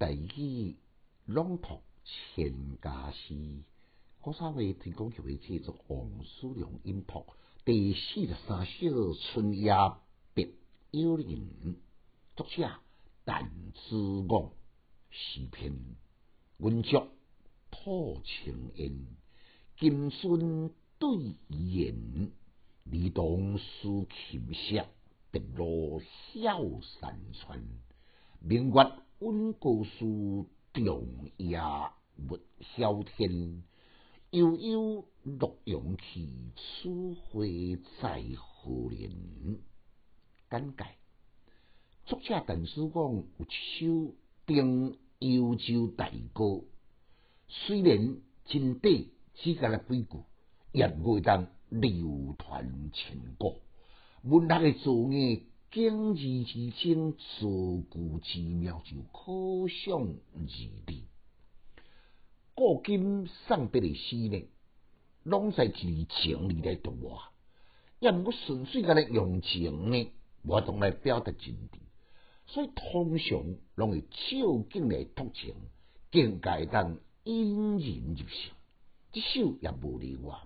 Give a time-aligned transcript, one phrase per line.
[0.00, 0.76] 大语
[1.26, 3.34] 朗读千家诗，
[4.22, 7.26] 古早话提供曲为制作王叔良音谱，
[7.66, 9.74] 第四十三首春夜
[10.32, 10.54] 别
[10.92, 11.76] 幽人，
[12.34, 12.80] 作者
[13.26, 14.50] 陈子昂，
[15.10, 15.78] 诗篇
[16.56, 17.06] 文竹
[17.70, 19.06] 吐青烟，
[19.78, 22.32] 金樽对言，
[22.90, 24.86] 儿童思琴瑟，
[25.30, 26.00] 别路
[26.32, 27.62] 晓山川，
[28.40, 28.92] 明月。
[29.20, 29.98] 温故事
[30.72, 31.60] 重夜
[32.16, 32.38] 勿
[32.78, 33.62] 晓天，
[34.30, 36.88] 悠悠洛阳去，此
[37.30, 39.58] 回在何年？
[40.48, 40.86] 简介：
[42.06, 43.44] 作者陈思广有一
[43.78, 43.86] 首
[44.46, 46.44] 《定幽州大歌》，
[47.46, 48.16] 虽然
[48.46, 50.24] 真短，只甲了几句，
[50.72, 53.60] 也未当流传千古。
[54.22, 55.42] 文学的造诣。
[55.72, 60.68] 经字之精，词句之妙，就可想而知。
[62.54, 64.48] 古今送别的诗呢，
[65.22, 67.22] 拢在一情里来读我，
[68.00, 71.78] 也毋过纯粹甲咧用情呢，我同来表达真谛。
[72.46, 75.54] 所以通常拢会照景来读情，
[76.10, 78.52] 境界当引人入胜。
[79.12, 80.36] 这首也无例外，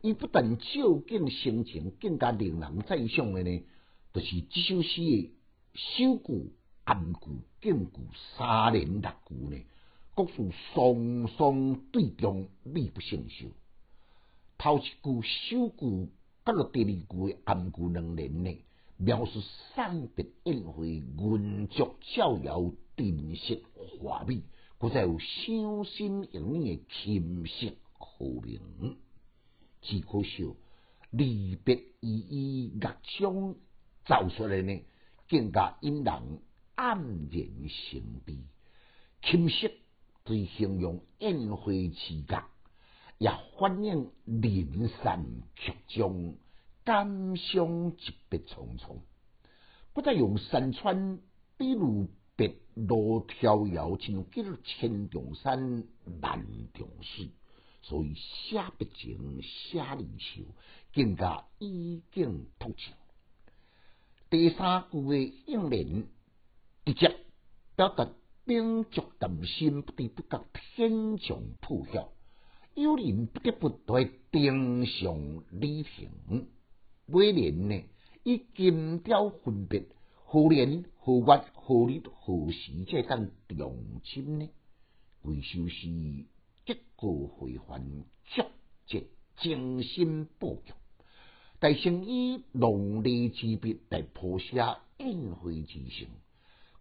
[0.00, 0.64] 伊不但照
[1.08, 3.64] 景心情，更加令人赞赏的呢。
[4.12, 5.32] 就是这首诗的
[5.74, 6.52] 首句、
[6.84, 7.20] 暗句、
[7.62, 8.00] 敬句
[8.36, 9.64] 三连六句呢，
[10.16, 13.46] 各是双双对中，密不胜收。
[14.58, 16.08] 头一句首句，
[16.44, 18.64] 甲落第二句的暗句两连呢，
[18.96, 19.40] 描述
[19.74, 23.60] 送别宴会，云竹逍遥，灯色
[24.00, 24.42] 华美，
[24.78, 28.98] 搁再有伤心盈盈的琴瑟和鸣，
[29.82, 30.52] 只可惜
[31.10, 33.54] 离别依依，乐章。
[34.10, 34.84] 造出来呢，
[35.28, 36.12] 更加引人
[36.74, 36.96] 黯
[37.30, 38.38] 然神悲。
[39.22, 39.70] 琴瑟
[40.24, 42.42] 对形容宴会之乐，
[43.18, 46.36] 也反映人山曲终，
[46.82, 48.96] 感伤一别匆匆。
[49.92, 51.20] 不再用山川
[51.56, 55.84] 比如别路迢遥，像记录千重山，
[56.20, 56.44] 万
[56.74, 57.30] 重水。
[57.82, 60.42] 所以写别情，写离愁，
[60.92, 62.92] 更加意境突出。
[64.30, 66.04] 第三句的应联，
[66.84, 67.16] 直接
[67.74, 68.08] 表达
[68.44, 72.12] 秉烛担心，不得不觉天降破晓，
[72.76, 76.46] 有人不得不在登上礼亭。
[77.06, 77.84] 尾联呢，
[78.22, 79.84] 以金雕分别，
[80.24, 84.48] 何年何月何日何时才当重亲呢？
[85.22, 85.88] 为修是
[86.64, 87.82] 结果回还，
[88.26, 88.44] 曲
[88.86, 89.04] 折
[89.38, 90.72] 精心布局。
[91.60, 94.56] 大圣以浓丽之笔来谱写
[94.96, 96.08] 宴会之情，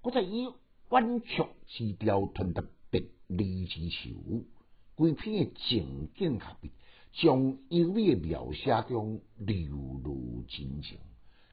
[0.01, 0.47] 我再以
[0.87, 4.45] 婉曲之调传达别离之愁。
[4.95, 6.71] 规篇的情景下笔，
[7.11, 9.67] 将优美描写中流
[10.01, 10.97] 露真情，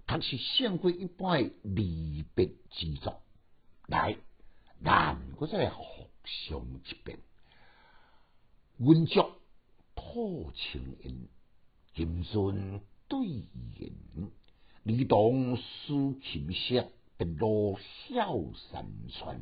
[0.07, 3.21] 确是胜过一般离别之作。
[3.89, 4.17] 来，
[4.85, 5.83] 咱我再来复
[6.25, 7.19] 诵一遍：
[8.79, 9.21] 温竹
[9.97, 11.29] 吐清音，
[11.93, 12.81] 金樽。
[13.09, 13.93] 对言，
[14.83, 15.63] 离动思
[16.21, 17.79] 琴瑟，别路
[18.09, 18.37] 晓
[18.71, 19.41] 山川。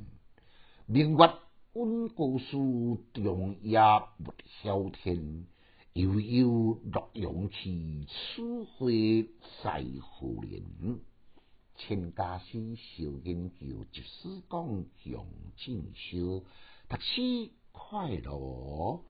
[0.86, 1.30] 明月
[1.72, 2.52] 温故事，
[3.14, 5.46] 中夜勿晓天。
[5.94, 9.30] 悠悠洛阳去，此回
[9.62, 10.98] 在何年？
[11.76, 15.26] 千家诗，小研究，即使讲向
[15.56, 16.44] 进修，
[16.88, 19.02] 读书快乐。